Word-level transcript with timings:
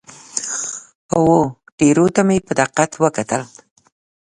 وه 1.25 1.41
ټیرو 1.77 2.05
ته 2.15 2.21
مې 2.27 2.37
په 2.47 2.53
دقت 2.59 2.91
وکتل. 3.03 3.41